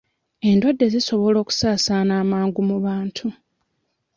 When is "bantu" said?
2.85-3.27